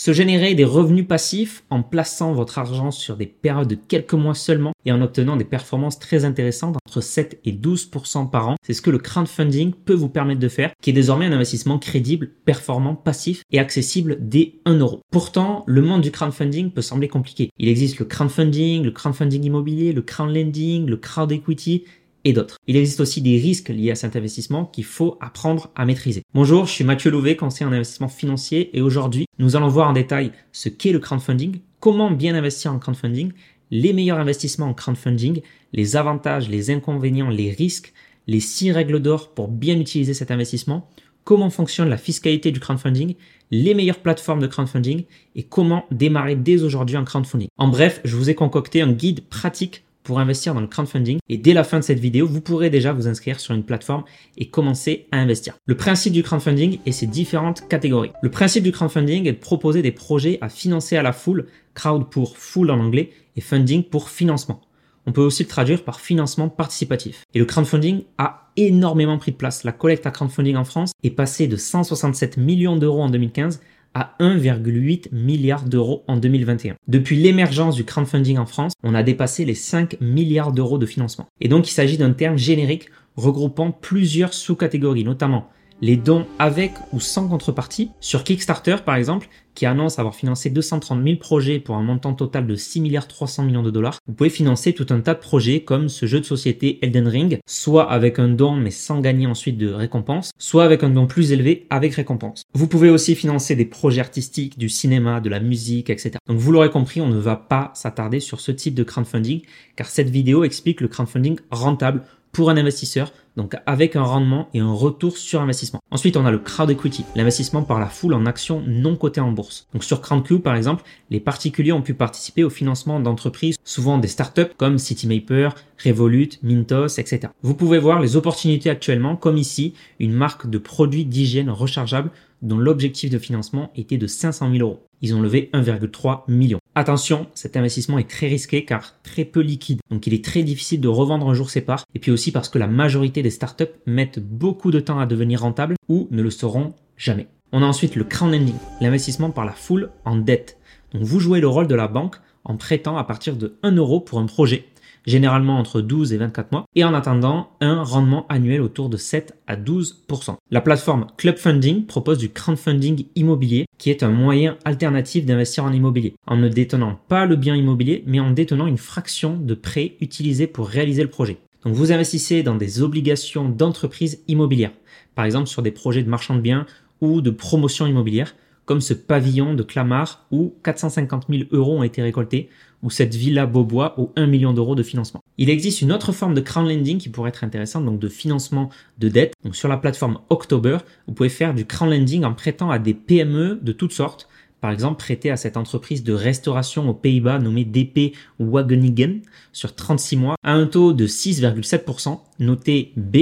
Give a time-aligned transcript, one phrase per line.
[0.00, 4.36] Se générer des revenus passifs en plaçant votre argent sur des périodes de quelques mois
[4.36, 8.74] seulement et en obtenant des performances très intéressantes entre 7 et 12% par an, c'est
[8.74, 12.30] ce que le crowdfunding peut vous permettre de faire, qui est désormais un investissement crédible,
[12.44, 15.00] performant, passif et accessible dès 1 euro.
[15.10, 17.50] Pourtant, le monde du crowdfunding peut sembler compliqué.
[17.58, 21.82] Il existe le crowdfunding, le crowdfunding immobilier, le crowdlending, le crowd equity
[22.24, 22.56] et d'autres.
[22.66, 26.22] Il existe aussi des risques liés à cet investissement qu'il faut apprendre à maîtriser.
[26.34, 29.92] Bonjour, je suis Mathieu Louvet, conseiller en investissement financier et aujourd'hui, nous allons voir en
[29.92, 33.32] détail ce qu'est le crowdfunding, comment bien investir en crowdfunding,
[33.70, 35.42] les meilleurs investissements en crowdfunding,
[35.72, 37.92] les avantages, les inconvénients, les risques,
[38.26, 40.88] les six règles d'or pour bien utiliser cet investissement,
[41.24, 43.14] comment fonctionne la fiscalité du crowdfunding,
[43.50, 45.04] les meilleures plateformes de crowdfunding
[45.36, 47.48] et comment démarrer dès aujourd'hui en crowdfunding.
[47.58, 51.18] En bref, je vous ai concocté un guide pratique pour investir dans le crowdfunding.
[51.28, 54.04] Et dès la fin de cette vidéo, vous pourrez déjà vous inscrire sur une plateforme
[54.36, 55.54] et commencer à investir.
[55.66, 58.12] Le principe du crowdfunding et ses différentes catégories.
[58.22, 62.10] Le principe du crowdfunding est de proposer des projets à financer à la foule, crowd
[62.10, 64.60] pour full en anglais et funding pour financement.
[65.06, 67.22] On peut aussi le traduire par financement participatif.
[67.32, 69.64] Et le crowdfunding a énormément pris de place.
[69.64, 73.60] La collecte à crowdfunding en France est passée de 167 millions d'euros en 2015
[73.94, 76.76] à 1,8 milliard d'euros en 2021.
[76.86, 81.26] Depuis l'émergence du crowdfunding en France, on a dépassé les 5 milliards d'euros de financement.
[81.40, 85.48] Et donc il s'agit d'un terme générique regroupant plusieurs sous-catégories, notamment
[85.80, 87.90] les dons avec ou sans contrepartie.
[88.00, 92.46] Sur Kickstarter, par exemple, qui annonce avoir financé 230 000 projets pour un montant total
[92.46, 95.62] de 6 milliards 300 millions de dollars, vous pouvez financer tout un tas de projets
[95.62, 99.58] comme ce jeu de société Elden Ring, soit avec un don mais sans gagner ensuite
[99.58, 102.44] de récompense, soit avec un don plus élevé avec récompense.
[102.54, 106.12] Vous pouvez aussi financer des projets artistiques, du cinéma, de la musique, etc.
[106.28, 109.42] Donc vous l'aurez compris, on ne va pas s'attarder sur ce type de crowdfunding,
[109.74, 114.58] car cette vidéo explique le crowdfunding rentable pour un investisseur, donc avec un rendement et
[114.58, 115.80] un retour sur investissement.
[115.92, 119.30] Ensuite, on a le crowd equity, l'investissement par la foule en actions non cotées en
[119.30, 119.68] bourse.
[119.72, 124.08] Donc sur CrowdQ, par exemple, les particuliers ont pu participer au financement d'entreprises, souvent des
[124.08, 127.28] startups comme CityMaper, Revolut, Mintos, etc.
[127.42, 132.10] Vous pouvez voir les opportunités actuellement, comme ici, une marque de produits d'hygiène rechargeables
[132.42, 134.84] dont l'objectif de financement était de 500 000 euros.
[135.00, 136.58] Ils ont levé 1,3 million.
[136.74, 139.80] Attention, cet investissement est très risqué car très peu liquide.
[139.90, 141.84] Donc il est très difficile de revendre un jour ses parts.
[141.94, 145.40] Et puis aussi parce que la majorité des startups mettent beaucoup de temps à devenir
[145.40, 147.28] rentables ou ne le seront jamais.
[147.52, 150.58] On a ensuite le crowdlending, l'investissement par la foule en dette.
[150.92, 154.00] Donc vous jouez le rôle de la banque en prêtant à partir de 1 euro
[154.00, 154.66] pour un projet
[155.08, 159.34] généralement entre 12 et 24 mois, et en attendant un rendement annuel autour de 7
[159.46, 160.36] à 12%.
[160.50, 165.72] La plateforme Club Funding propose du crowdfunding immobilier, qui est un moyen alternatif d'investir en
[165.72, 169.96] immobilier, en ne détenant pas le bien immobilier, mais en détenant une fraction de prêt
[170.00, 171.38] utilisé pour réaliser le projet.
[171.64, 174.72] Donc vous investissez dans des obligations d'entreprise immobilière,
[175.14, 176.66] par exemple sur des projets de marchand de biens
[177.00, 178.34] ou de promotion immobilière,
[178.68, 182.50] comme ce pavillon de Clamart où 450 000 euros ont été récoltés,
[182.82, 185.22] ou cette villa Beaubois où 1 million d'euros de financement.
[185.38, 188.68] Il existe une autre forme de crowdlending qui pourrait être intéressante, donc de financement
[188.98, 189.32] de dette.
[189.42, 193.58] Donc sur la plateforme October, vous pouvez faire du crowdlending en prêtant à des PME
[193.62, 194.28] de toutes sortes,
[194.60, 200.16] par exemple, prêter à cette entreprise de restauration aux Pays-Bas nommée DP Wageningen sur 36
[200.16, 203.16] mois à un taux de 6,7%, noté B,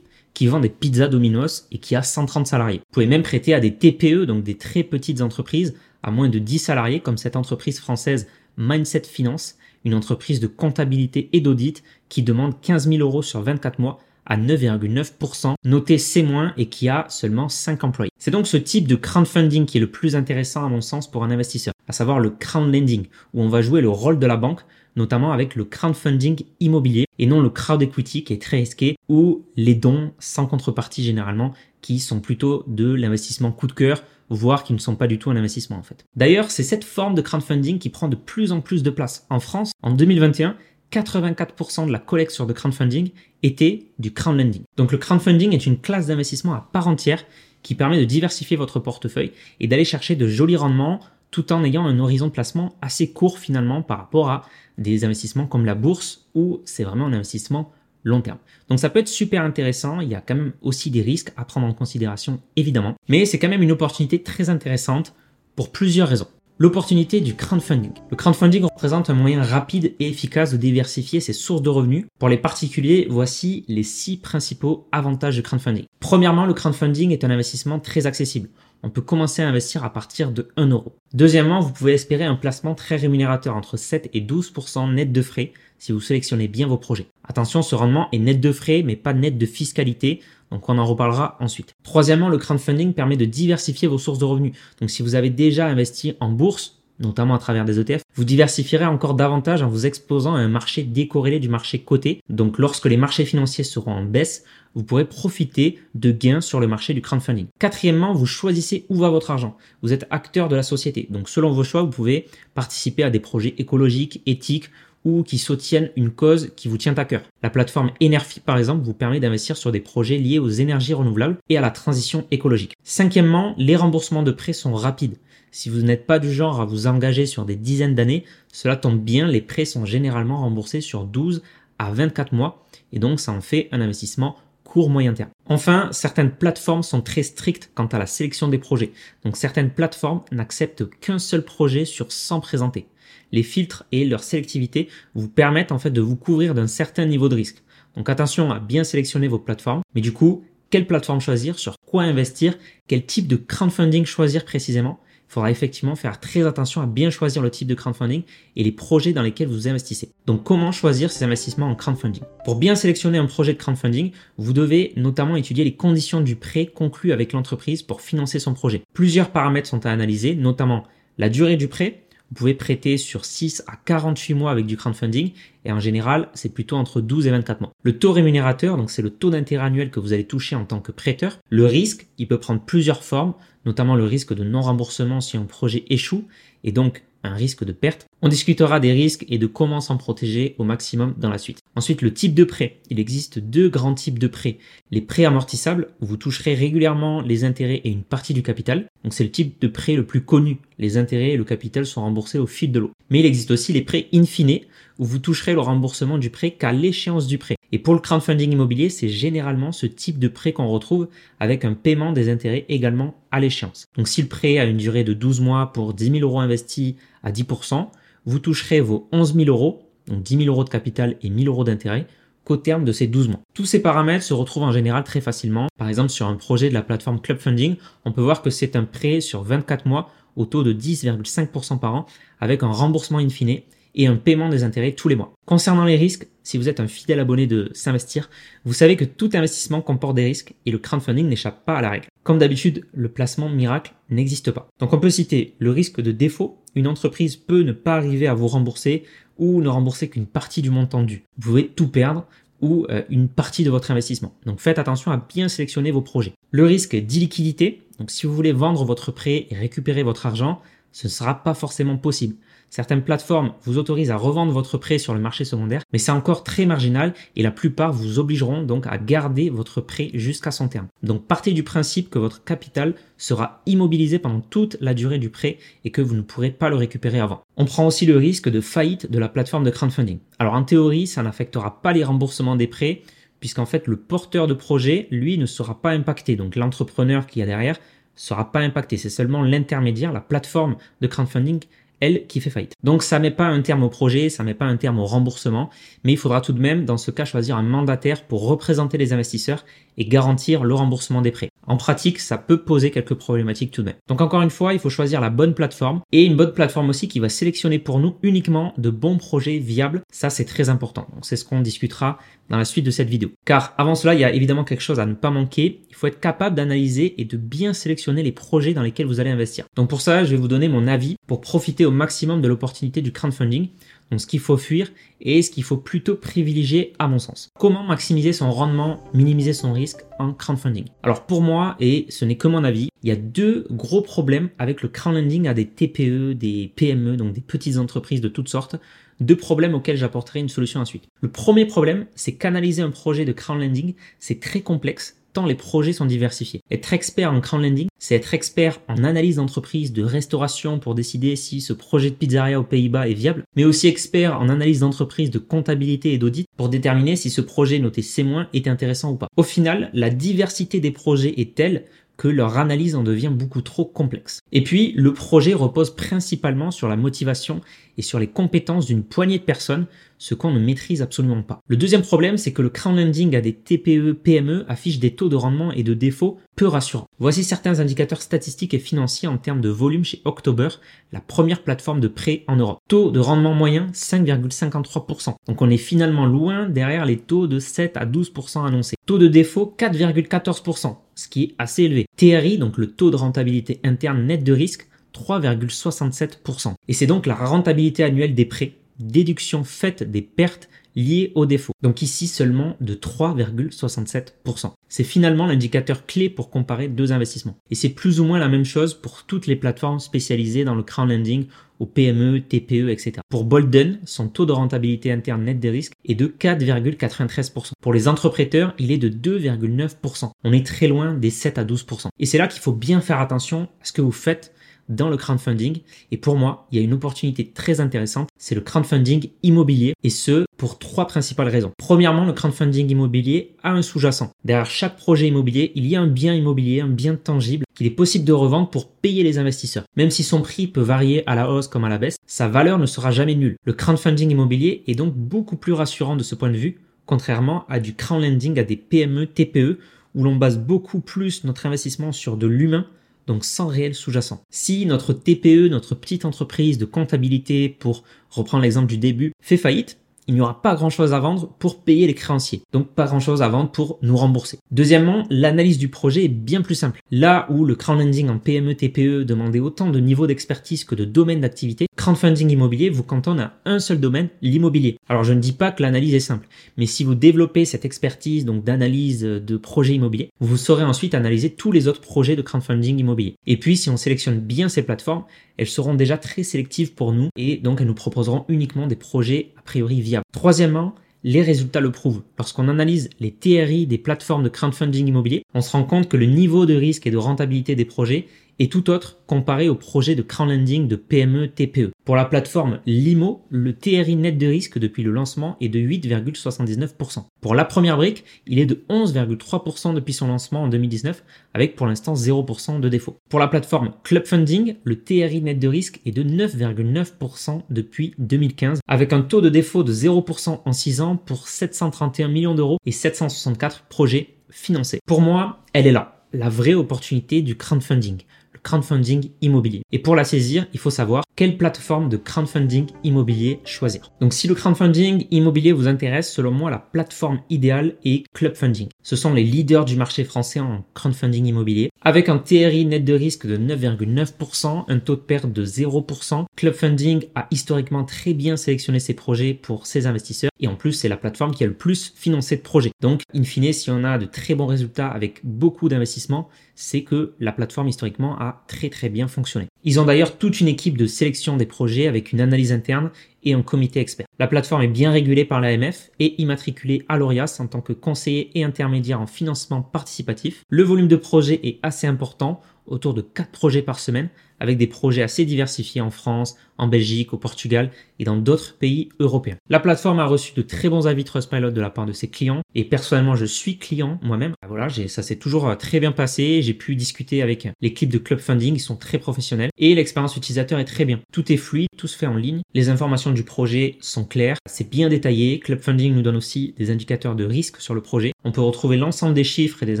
[0.38, 2.78] qui vend des pizzas Domino's et qui a 130 salariés.
[2.78, 6.38] Vous pouvez même prêter à des TPE, donc des très petites entreprises, à moins de
[6.38, 12.22] 10 salariés, comme cette entreprise française Mindset Finance, une entreprise de comptabilité et d'audit qui
[12.22, 16.24] demande 15 000 euros sur 24 mois à 9,9%, noté C-
[16.56, 18.12] et qui a seulement 5 employés.
[18.16, 21.24] C'est donc ce type de crowdfunding qui est le plus intéressant à mon sens pour
[21.24, 24.60] un investisseur, à savoir le crowdlending, où on va jouer le rôle de la banque,
[24.96, 29.44] notamment avec le crowdfunding immobilier et non le crowd equity qui est très risqué ou
[29.56, 34.72] les dons sans contrepartie généralement qui sont plutôt de l'investissement coup de cœur voire qui
[34.72, 36.04] ne sont pas du tout un investissement en fait.
[36.16, 39.26] D'ailleurs, c'est cette forme de crowdfunding qui prend de plus en plus de place.
[39.30, 40.56] En France, en 2021,
[40.92, 43.10] 84% de la collecte sur de crowdfunding
[43.42, 44.62] était du crowdlending.
[44.76, 47.24] Donc le crowdfunding est une classe d'investissement à part entière
[47.62, 51.00] qui permet de diversifier votre portefeuille et d'aller chercher de jolis rendements
[51.30, 54.42] tout en ayant un horizon de placement assez court finalement par rapport à
[54.78, 57.72] des investissements comme la bourse où c'est vraiment un investissement
[58.04, 58.38] long terme.
[58.68, 61.44] Donc ça peut être super intéressant, il y a quand même aussi des risques à
[61.44, 65.14] prendre en considération évidemment, mais c'est quand même une opportunité très intéressante
[65.56, 66.28] pour plusieurs raisons.
[66.60, 67.92] L'opportunité du crowdfunding.
[68.10, 72.06] Le crowdfunding représente un moyen rapide et efficace de diversifier ses sources de revenus.
[72.18, 75.84] Pour les particuliers, voici les six principaux avantages du crowdfunding.
[76.00, 78.48] Premièrement, le crowdfunding est un investissement très accessible
[78.82, 80.96] on peut commencer à investir à partir de 1 euro.
[81.12, 85.52] Deuxièmement, vous pouvez espérer un placement très rémunérateur entre 7 et 12% net de frais
[85.78, 87.06] si vous sélectionnez bien vos projets.
[87.24, 90.20] Attention, ce rendement est net de frais mais pas net de fiscalité.
[90.50, 91.74] Donc on en reparlera ensuite.
[91.82, 94.52] Troisièmement, le crowdfunding permet de diversifier vos sources de revenus.
[94.80, 98.86] Donc si vous avez déjà investi en bourse, notamment à travers des ETF, vous diversifierez
[98.86, 102.22] encore davantage en vous exposant à un marché décorrélé du marché coté.
[102.28, 106.66] Donc lorsque les marchés financiers seront en baisse, vous pourrez profiter de gains sur le
[106.66, 107.46] marché du crowdfunding.
[107.58, 109.56] Quatrièmement, vous choisissez où va votre argent.
[109.82, 111.06] Vous êtes acteur de la société.
[111.10, 114.70] Donc selon vos choix, vous pouvez participer à des projets écologiques, éthiques
[115.04, 117.22] ou qui soutiennent une cause qui vous tient à cœur.
[117.42, 121.38] La plateforme Enerfi, par exemple, vous permet d'investir sur des projets liés aux énergies renouvelables
[121.48, 122.74] et à la transition écologique.
[122.82, 125.16] Cinquièmement, les remboursements de prêts sont rapides.
[125.50, 129.00] Si vous n'êtes pas du genre à vous engager sur des dizaines d'années, cela tombe
[129.00, 131.42] bien, les prêts sont généralement remboursés sur 12
[131.78, 135.30] à 24 mois et donc ça en fait un investissement court moyen terme.
[135.46, 138.92] Enfin, certaines plateformes sont très strictes quant à la sélection des projets.
[139.24, 142.86] Donc certaines plateformes n'acceptent qu'un seul projet sur 100 présentés.
[143.32, 147.28] Les filtres et leur sélectivité vous permettent en fait de vous couvrir d'un certain niveau
[147.28, 147.62] de risque.
[147.96, 149.82] Donc attention à bien sélectionner vos plateformes.
[149.94, 155.00] Mais du coup, quelle plateforme choisir, sur quoi investir, quel type de crowdfunding choisir précisément?
[155.28, 158.22] Il faudra effectivement faire très attention à bien choisir le type de crowdfunding
[158.56, 160.10] et les projets dans lesquels vous investissez.
[160.24, 162.22] Donc comment choisir ces investissements en crowdfunding?
[162.46, 166.64] Pour bien sélectionner un projet de crowdfunding, vous devez notamment étudier les conditions du prêt
[166.64, 168.82] conclu avec l'entreprise pour financer son projet.
[168.94, 170.84] Plusieurs paramètres sont à analyser, notamment
[171.18, 175.32] la durée du prêt, vous pouvez prêter sur 6 à 48 mois avec du crowdfunding
[175.64, 177.72] et en général, c'est plutôt entre 12 et 24 mois.
[177.82, 180.80] Le taux rémunérateur, donc c'est le taux d'intérêt annuel que vous allez toucher en tant
[180.80, 181.38] que prêteur.
[181.48, 183.34] Le risque, il peut prendre plusieurs formes,
[183.64, 186.26] notamment le risque de non-remboursement si un projet échoue
[186.64, 187.02] et donc
[187.34, 188.06] risque de perte.
[188.22, 191.60] On discutera des risques et de comment s'en protéger au maximum dans la suite.
[191.76, 192.80] Ensuite, le type de prêt.
[192.90, 194.58] Il existe deux grands types de prêts.
[194.90, 198.86] Les prêts amortissables, où vous toucherez régulièrement les intérêts et une partie du capital.
[199.04, 200.58] Donc c'est le type de prêt le plus connu.
[200.78, 202.92] Les intérêts et le capital sont remboursés au fil de l'eau.
[203.10, 204.60] Mais il existe aussi les prêts in fine,
[204.98, 207.57] où vous toucherez le remboursement du prêt qu'à l'échéance du prêt.
[207.70, 211.74] Et pour le crowdfunding immobilier, c'est généralement ce type de prêt qu'on retrouve avec un
[211.74, 213.86] paiement des intérêts également à l'échéance.
[213.96, 216.94] Donc si le prêt a une durée de 12 mois pour 10 000 euros investis
[217.22, 217.88] à 10%,
[218.24, 221.46] vous toucherez vos 11 000 euros, donc 10 000 euros de capital et 1 000
[221.46, 222.06] euros d'intérêt,
[222.44, 223.40] qu'au terme de ces 12 mois.
[223.52, 225.66] Tous ces paramètres se retrouvent en général très facilement.
[225.76, 227.76] Par exemple, sur un projet de la plateforme Club Funding,
[228.06, 231.94] on peut voir que c'est un prêt sur 24 mois au taux de 10,5% par
[231.94, 232.06] an
[232.40, 233.60] avec un remboursement in fine
[233.94, 235.34] et un paiement des intérêts tous les mois.
[235.44, 238.30] Concernant les risques, si vous êtes un fidèle abonné de S'investir,
[238.64, 241.90] vous savez que tout investissement comporte des risques et le crowdfunding n'échappe pas à la
[241.90, 242.06] règle.
[242.22, 244.66] Comme d'habitude, le placement miracle n'existe pas.
[244.78, 246.56] Donc on peut citer le risque de défaut.
[246.74, 249.02] Une entreprise peut ne pas arriver à vous rembourser
[249.36, 251.22] ou ne rembourser qu'une partie du montant dû.
[251.36, 252.24] Vous pouvez tout perdre
[252.62, 254.32] ou euh, une partie de votre investissement.
[254.46, 256.32] Donc faites attention à bien sélectionner vos projets.
[256.50, 260.62] Le risque d'illiquidité, donc si vous voulez vendre votre prêt et récupérer votre argent,
[260.92, 262.36] ce ne sera pas forcément possible.
[262.70, 266.44] Certaines plateformes vous autorisent à revendre votre prêt sur le marché secondaire, mais c'est encore
[266.44, 270.88] très marginal et la plupart vous obligeront donc à garder votre prêt jusqu'à son terme.
[271.02, 275.58] Donc partez du principe que votre capital sera immobilisé pendant toute la durée du prêt
[275.84, 277.42] et que vous ne pourrez pas le récupérer avant.
[277.56, 280.18] On prend aussi le risque de faillite de la plateforme de crowdfunding.
[280.38, 283.02] Alors en théorie, ça n'affectera pas les remboursements des prêts
[283.40, 286.36] puisqu'en fait le porteur de projet, lui, ne sera pas impacté.
[286.36, 287.78] Donc l'entrepreneur qui a derrière
[288.16, 288.96] sera pas impacté.
[288.96, 291.60] C'est seulement l'intermédiaire, la plateforme de crowdfunding
[292.00, 292.74] elle qui fait faillite.
[292.82, 295.70] Donc ça met pas un terme au projet, ça met pas un terme au remboursement,
[296.04, 299.12] mais il faudra tout de même dans ce cas choisir un mandataire pour représenter les
[299.12, 299.64] investisseurs
[299.96, 301.50] et garantir le remboursement des prêts.
[301.66, 303.96] En pratique, ça peut poser quelques problématiques tout de même.
[304.06, 307.08] Donc encore une fois, il faut choisir la bonne plateforme et une bonne plateforme aussi
[307.08, 310.02] qui va sélectionner pour nous uniquement de bons projets viables.
[310.10, 311.06] Ça, c'est très important.
[311.12, 313.30] Donc c'est ce qu'on discutera dans la suite de cette vidéo.
[313.44, 315.80] Car avant cela, il y a évidemment quelque chose à ne pas manquer.
[315.90, 319.30] Il faut être capable d'analyser et de bien sélectionner les projets dans lesquels vous allez
[319.30, 319.66] investir.
[319.76, 323.02] Donc pour ça, je vais vous donner mon avis pour profiter au maximum de l'opportunité
[323.02, 323.68] du crowdfunding.
[324.10, 324.90] Donc ce qu'il faut fuir
[325.20, 327.50] et ce qu'il faut plutôt privilégier à mon sens.
[327.58, 330.86] Comment maximiser son rendement, minimiser son risque en crowdfunding?
[331.02, 334.48] Alors pour moi, et ce n'est que mon avis, il y a deux gros problèmes
[334.58, 338.76] avec le crowdfunding à des TPE, des PME, donc des petites entreprises de toutes sortes.
[339.20, 341.04] Deux problèmes auxquels j'apporterai une solution ensuite.
[341.20, 345.92] Le premier problème, c'est qu'analyser un projet de crowdlending, c'est très complexe tant les projets
[345.92, 346.62] sont diversifiés.
[346.70, 351.60] Être expert en crowdlending, c'est être expert en analyse d'entreprise, de restauration pour décider si
[351.60, 355.38] ce projet de pizzeria aux Pays-Bas est viable, mais aussi expert en analyse d'entreprise, de
[355.38, 359.28] comptabilité et d'audit pour déterminer si ce projet noté C- est intéressant ou pas.
[359.36, 361.84] Au final, la diversité des projets est telle
[362.18, 364.42] que leur analyse en devient beaucoup trop complexe.
[364.52, 367.62] Et puis, le projet repose principalement sur la motivation
[367.96, 369.86] et sur les compétences d'une poignée de personnes,
[370.18, 371.60] ce qu'on ne maîtrise absolument pas.
[371.68, 375.36] Le deuxième problème, c'est que le crowdlending à des TPE, PME affiche des taux de
[375.36, 377.06] rendement et de défaut peu rassurants.
[377.20, 380.68] Voici certains indicateurs statistiques et financiers en termes de volume chez October,
[381.12, 382.80] la première plateforme de prêt en Europe.
[382.88, 385.34] Taux de rendement moyen 5,53%.
[385.46, 388.96] Donc on est finalement loin derrière les taux de 7 à 12% annoncés.
[389.06, 392.06] Taux de défaut 4,14%, ce qui est assez élevé.
[392.16, 396.74] TRI, donc le taux de rentabilité interne net de risque, 3,67%.
[396.86, 401.72] Et c'est donc la rentabilité annuelle des prêts, déduction faite des pertes liées au défaut.
[401.82, 404.72] Donc ici seulement de 3,67%.
[404.88, 407.56] C'est finalement l'indicateur clé pour comparer deux investissements.
[407.70, 410.82] Et c'est plus ou moins la même chose pour toutes les plateformes spécialisées dans le
[410.82, 411.46] crowdlending
[411.78, 413.12] aux PME, TPE, etc.
[413.28, 417.70] Pour Bolden, son taux de rentabilité interne net des risques est de 4,93%.
[417.80, 420.30] Pour les entrepreneurs, il est de 2,9%.
[420.42, 422.08] On est très loin des 7 à 12%.
[422.18, 424.52] Et c'est là qu'il faut bien faire attention à ce que vous faites
[424.88, 425.80] dans le crowdfunding.
[426.10, 430.10] Et pour moi, il y a une opportunité très intéressante, c'est le crowdfunding immobilier, et
[430.10, 431.72] ce, pour trois principales raisons.
[431.78, 434.30] Premièrement, le crowdfunding immobilier a un sous-jacent.
[434.44, 437.90] Derrière chaque projet immobilier, il y a un bien immobilier, un bien tangible, qu'il est
[437.90, 439.84] possible de revendre pour payer les investisseurs.
[439.96, 442.78] Même si son prix peut varier à la hausse comme à la baisse, sa valeur
[442.78, 443.56] ne sera jamais nulle.
[443.64, 447.80] Le crowdfunding immobilier est donc beaucoup plus rassurant de ce point de vue, contrairement à
[447.80, 449.78] du crowdlending à des PME, TPE,
[450.14, 452.86] où l'on base beaucoup plus notre investissement sur de l'humain
[453.28, 454.42] donc sans réel sous-jacent.
[454.50, 459.97] Si notre TPE, notre petite entreprise de comptabilité, pour reprendre l'exemple du début, fait faillite,
[460.28, 462.62] il n'y aura pas grand-chose à vendre pour payer les créanciers.
[462.72, 464.58] Donc pas grand-chose à vendre pour nous rembourser.
[464.70, 467.00] Deuxièmement, l'analyse du projet est bien plus simple.
[467.10, 471.40] Là où le crowdlending en PME, TPE demandait autant de niveau d'expertise que de domaine
[471.40, 474.98] d'activité, crowdfunding immobilier vous cantonne à un seul domaine, l'immobilier.
[475.08, 478.44] Alors je ne dis pas que l'analyse est simple, mais si vous développez cette expertise
[478.44, 482.98] donc d'analyse de projets immobiliers, vous saurez ensuite analyser tous les autres projets de crowdfunding
[482.98, 483.36] immobilier.
[483.46, 485.24] Et puis si on sélectionne bien ces plateformes,
[485.56, 489.52] elles seront déjà très sélectives pour nous et donc elles nous proposeront uniquement des projets
[489.56, 490.17] a priori viables.
[490.32, 490.94] Troisièmement,
[491.24, 492.22] les résultats le prouvent.
[492.38, 496.26] Lorsqu'on analyse les TRI des plateformes de crowdfunding immobilier, on se rend compte que le
[496.26, 498.26] niveau de risque et de rentabilité des projets
[498.58, 501.90] est tout autre comparé au projet de crowdlending de PME TPE.
[502.04, 507.24] Pour la plateforme Limo, le TRI net de risque depuis le lancement est de 8,79%.
[507.40, 511.22] Pour la première brique, il est de 11,3% depuis son lancement en 2019
[511.54, 513.16] avec pour l'instant 0% de défaut.
[513.28, 518.80] Pour la plateforme Club Funding, le TRI net de risque est de 9,9% depuis 2015
[518.88, 522.92] avec un taux de défaut de 0% en 6 ans pour 731 millions d'euros et
[522.92, 525.00] 764 projets financés.
[525.06, 528.22] Pour moi, elle est là, la vraie opportunité du crowdfunding
[528.68, 529.80] crowdfunding immobilier.
[529.92, 534.12] Et pour la saisir, il faut savoir quelle plateforme de crowdfunding immobilier choisir.
[534.20, 538.88] Donc si le crowdfunding immobilier vous intéresse, selon moi, la plateforme idéale est Club Funding.
[539.02, 541.88] Ce sont les leaders du marché français en crowdfunding immobilier.
[542.02, 546.74] Avec un TRI net de risque de 9,9%, un taux de perte de 0%, Club
[546.74, 551.08] Funding a historiquement très bien sélectionné ses projets pour ses investisseurs et en plus c'est
[551.08, 552.90] la plateforme qui a le plus financé de projets.
[553.00, 556.48] Donc in fine, si on a de très bons résultats avec beaucoup d'investissements,
[556.80, 559.66] c'est que la plateforme historiquement a très très bien fonctionné.
[559.82, 563.10] Ils ont d'ailleurs toute une équipe de sélection des projets avec une analyse interne
[563.42, 564.26] et un comité expert.
[564.38, 568.52] La plateforme est bien régulée par l'AMF et immatriculée à l'ORIAS en tant que conseiller
[568.54, 570.62] et intermédiaire en financement participatif.
[570.68, 574.28] Le volume de projets est assez important, autour de 4 projets par semaine,
[574.60, 579.08] avec des projets assez diversifiés en France, en Belgique, au Portugal et dans d'autres pays
[579.18, 579.56] européens.
[579.68, 582.62] La plateforme a reçu de très bons avis Trustpilot de la part de ses clients
[582.74, 584.52] et personnellement je suis client moi-même.
[584.62, 588.18] Ah, voilà, ça s'est toujours euh, très bien passé, j'ai pu discuter avec l'équipe de
[588.18, 591.20] Club Funding, ils sont très professionnels et l'expérience utilisateur est très bien.
[591.32, 594.88] Tout est fluide, tout se fait en ligne, les informations du projet sont claires, c'est
[594.88, 595.58] bien détaillé.
[595.58, 598.32] Club Funding nous donne aussi des indicateurs de risque sur le projet.
[598.44, 600.00] On peut retrouver l'ensemble des chiffres et des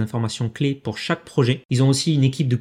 [0.00, 1.62] informations clés pour chaque projet.
[1.70, 2.56] Ils ont aussi une équipe de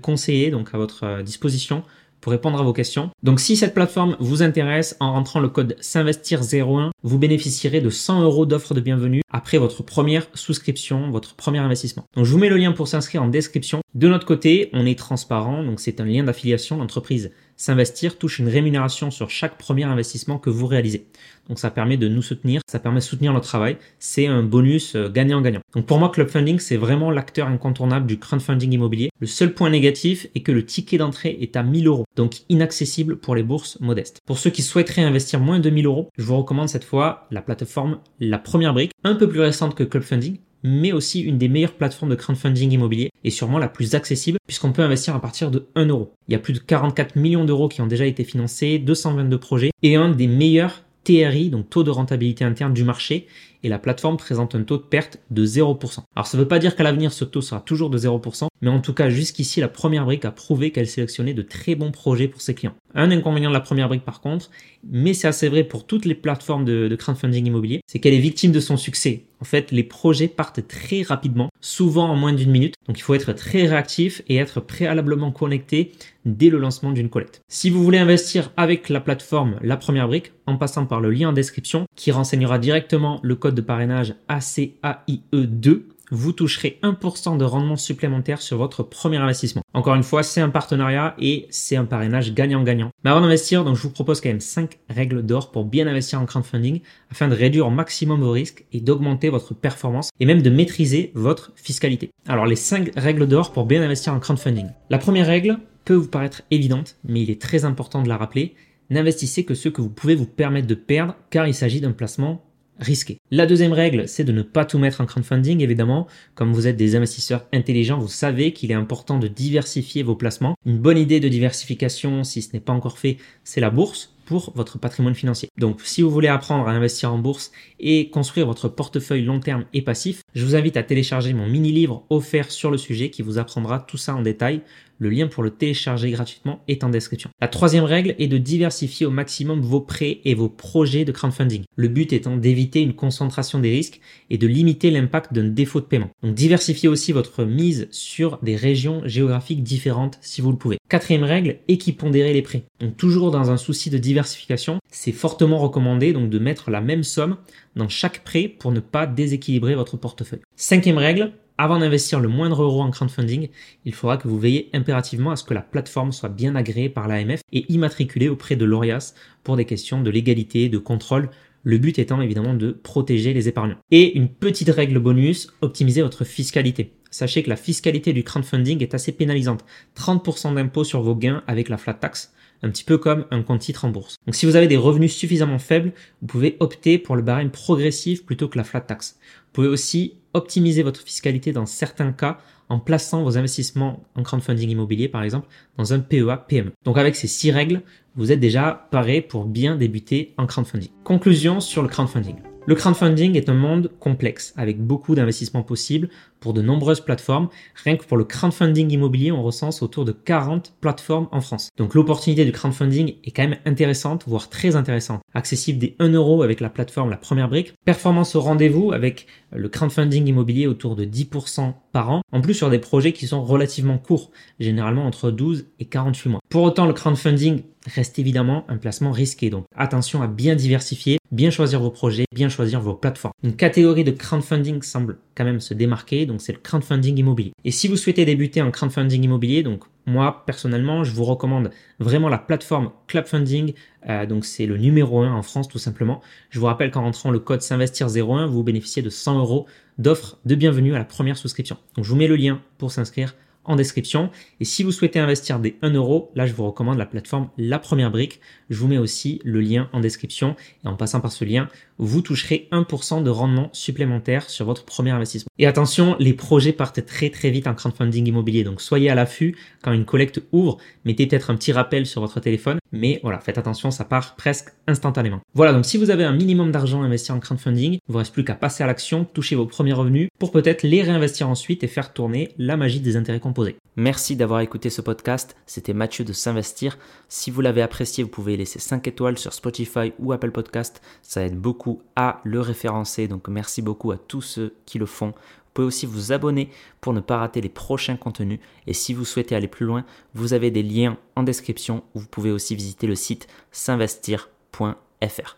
[0.52, 1.84] donc à votre euh, disposition
[2.22, 3.10] pour répondre à vos questions.
[3.24, 8.24] Donc si cette plateforme vous intéresse, en rentrant le code s'investir01, vous bénéficierez de 100
[8.24, 12.06] euros d'offre de bienvenue après votre première souscription, votre premier investissement.
[12.16, 13.82] Donc je vous mets le lien pour s'inscrire en description.
[13.94, 16.78] De notre côté, on est transparent, donc c'est un lien d'affiliation.
[16.78, 21.08] L'entreprise S'investir touche une rémunération sur chaque premier investissement que vous réalisez.
[21.50, 23.78] Donc ça permet de nous soutenir, ça permet de soutenir notre travail.
[23.98, 25.62] C'est un bonus euh, gagnant-gagnant.
[25.74, 29.10] Donc pour moi, Club Funding, c'est vraiment l'acteur incontournable du crowdfunding immobilier.
[29.20, 33.18] Le seul point négatif est que le ticket d'entrée est à 1000 euros, donc inaccessible
[33.18, 34.20] pour les bourses modestes.
[34.28, 37.42] Pour ceux qui souhaiteraient investir moins de 1000 euros, je vous recommande cette fois la
[37.42, 41.48] plateforme La Première Brique, un peu plus récente que Club Funding, mais aussi une des
[41.48, 45.52] meilleures plateformes de crowdfunding immobilier et sûrement la plus accessible puisqu'on peut investir à partir
[45.52, 46.14] de 1 euro.
[46.28, 49.72] Il y a plus de 44 millions d'euros qui ont déjà été financés, 222 projets
[49.84, 53.28] et un des meilleurs TRI, donc taux de rentabilité interne du marché,
[53.64, 56.00] et la plateforme présente un taux de perte de 0%.
[56.16, 58.70] Alors ça ne veut pas dire qu'à l'avenir ce taux sera toujours de 0%, mais
[58.70, 62.28] en tout cas jusqu'ici la première brique a prouvé qu'elle sélectionnait de très bons projets
[62.28, 62.76] pour ses clients.
[62.96, 64.50] Un inconvénient de la première brique par contre,
[64.90, 68.20] mais c'est assez vrai pour toutes les plateformes de, de crowdfunding immobilier, c'est qu'elle est
[68.20, 69.26] victime de son succès.
[69.40, 73.14] En fait, les projets partent très rapidement, souvent en moins d'une minute, donc il faut
[73.14, 75.92] être très réactif et être préalablement connecté
[76.26, 77.42] dès le lancement d'une collecte.
[77.48, 81.30] Si vous voulez investir avec la plateforme La Première Brique, en passant par le lien
[81.30, 87.76] en description qui renseignera directement le code de parrainage ACAIE2, vous toucherez 1% de rendement
[87.76, 89.62] supplémentaire sur votre premier investissement.
[89.74, 92.92] Encore une fois, c'est un partenariat et c'est un parrainage gagnant-gagnant.
[93.04, 96.22] Mais avant d'investir, donc je vous propose quand même 5 règles d'or pour bien investir
[96.22, 100.42] en crowdfunding afin de réduire au maximum vos risques et d'augmenter votre performance et même
[100.42, 102.12] de maîtriser votre fiscalité.
[102.28, 104.68] Alors les 5 règles d'or pour bien investir en crowdfunding.
[104.90, 108.56] La première règle peut vous paraître évidente, mais il est très important de la rappeler.
[108.90, 112.47] N'investissez que ce que vous pouvez vous permettre de perdre car il s'agit d'un placement
[112.80, 113.20] risqué.
[113.32, 116.08] La deuxième règle, c'est de ne pas tout mettre en crowdfunding, évidemment.
[116.36, 120.56] Comme vous êtes des investisseurs intelligents, vous savez qu'il est important de diversifier vos placements.
[120.66, 124.52] Une bonne idée de diversification, si ce n'est pas encore fait, c'est la bourse pour
[124.56, 125.50] votre patrimoine financier.
[125.58, 129.64] Donc si vous voulez apprendre à investir en bourse et construire votre portefeuille long terme
[129.74, 133.38] et passif, je vous invite à télécharger mon mini-livre offert sur le sujet qui vous
[133.38, 134.62] apprendra tout ça en détail.
[135.00, 137.30] Le lien pour le télécharger gratuitement est en description.
[137.40, 141.64] La troisième règle est de diversifier au maximum vos prêts et vos projets de crowdfunding.
[141.76, 145.86] Le but étant d'éviter une concentration des risques et de limiter l'impact d'un défaut de
[145.86, 146.10] paiement.
[146.24, 150.78] Donc diversifiez aussi votre mise sur des régions géographiques différentes si vous le pouvez.
[150.90, 152.64] Quatrième règle, équipondérer les prêts.
[152.80, 157.04] Donc toujours dans un souci de diversification, c'est fortement recommandé donc de mettre la même
[157.04, 157.38] somme
[157.76, 160.42] dans chaque prêt pour ne pas déséquilibrer votre portefeuille.
[160.56, 163.50] Cinquième règle, avant d'investir le moindre euro en crowdfunding,
[163.86, 167.08] il faudra que vous veillez impérativement à ce que la plateforme soit bien agréée par
[167.08, 171.30] l'AMF et immatriculée auprès de l'ORIAS pour des questions de légalité, de contrôle,
[171.64, 173.80] le but étant évidemment de protéger les épargnants.
[173.92, 176.94] Et une petite règle bonus, optimiser votre fiscalité.
[177.10, 179.66] Sachez que la fiscalité du crowdfunding est assez pénalisante.
[179.98, 183.62] 30% d'impôt sur vos gains avec la flat tax, un petit peu comme un compte
[183.62, 184.16] titre en bourse.
[184.26, 188.26] Donc si vous avez des revenus suffisamment faibles, vous pouvez opter pour le barème progressif
[188.26, 189.18] plutôt que la flat tax.
[189.22, 192.40] Vous pouvez aussi optimiser votre fiscalité dans certains cas
[192.70, 196.72] en plaçant vos investissements en crowdfunding immobilier par exemple dans un PEA PME.
[196.84, 197.82] Donc avec ces six règles,
[198.16, 200.90] vous êtes déjà paré pour bien débuter en crowdfunding.
[201.04, 202.36] Conclusion sur le crowdfunding.
[202.66, 207.50] Le crowdfunding est un monde complexe avec beaucoup d'investissements possibles pour de nombreuses plateformes.
[207.84, 211.70] Rien que pour le crowdfunding immobilier, on recense autour de 40 plateformes en France.
[211.78, 215.22] Donc l'opportunité du crowdfunding est quand même intéressante, voire très intéressante.
[215.34, 217.74] Accessible des 1 euro avec la plateforme La Première Brique.
[217.86, 222.22] Performance au rendez-vous avec le crowdfunding immobilier autour de 10% par an.
[222.32, 226.40] En plus sur des projets qui sont relativement courts, généralement entre 12 et 48 mois.
[226.50, 229.50] Pour autant, le crowdfunding reste évidemment un placement risqué.
[229.50, 233.34] Donc attention à bien diversifier, bien choisir vos projets, bien choisir vos plateformes.
[233.44, 237.54] Une catégorie de crowdfunding semble quand même se démarquer, donc c'est le crowdfunding immobilier.
[237.64, 242.30] Et si vous souhaitez débuter en crowdfunding immobilier, donc moi personnellement, je vous recommande vraiment
[242.30, 243.74] la plateforme Clubfunding,
[244.08, 246.22] euh, donc c'est le numéro 1 en France tout simplement.
[246.50, 249.66] Je vous rappelle qu'en rentrant le code s'investir01, vous bénéficiez de 100 euros
[249.98, 251.78] d'offre de bienvenue à la première souscription.
[251.96, 253.36] Donc je vous mets le lien pour s'inscrire
[253.68, 254.32] en description.
[254.60, 257.80] Et si vous souhaitez investir des 1 euro, là je vous recommande la plateforme La
[257.80, 258.40] Première Brique.
[258.70, 260.56] Je vous mets aussi le lien en description.
[260.84, 261.68] Et en passant par ce lien,
[262.00, 265.50] vous toucherez 1% de rendement supplémentaire sur votre premier investissement.
[265.58, 268.64] Et attention, les projets partent très très vite en crowdfunding immobilier.
[268.64, 270.78] Donc soyez à l'affût quand une collecte ouvre.
[271.06, 272.80] Mettez peut-être un petit rappel sur votre téléphone.
[272.92, 275.42] Mais voilà, faites attention, ça part presque instantanément.
[275.54, 278.46] Voilà, donc si vous avez un minimum d'argent investi en crowdfunding, il vous reste plus
[278.46, 282.14] qu'à passer à l'action, toucher vos premiers revenus pour peut-être les réinvestir ensuite et faire
[282.14, 283.57] tourner la magie des intérêts composés.
[283.96, 285.56] Merci d'avoir écouté ce podcast.
[285.66, 287.00] C'était Mathieu de S'investir.
[287.30, 291.02] Si vous l'avez apprécié, vous pouvez laisser 5 étoiles sur Spotify ou Apple Podcast.
[291.24, 293.28] Ça aide beaucoup à le référencer.
[293.28, 295.30] Donc merci beaucoup à tous ceux qui le font.
[295.30, 296.70] Vous pouvez aussi vous abonner
[297.02, 298.60] pour ne pas rater les prochains contenus.
[298.86, 302.28] Et si vous souhaitez aller plus loin, vous avez des liens en description où vous
[302.28, 305.58] pouvez aussi visiter le site s'investir.fr.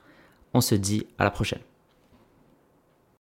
[0.54, 1.69] On se dit à la prochaine.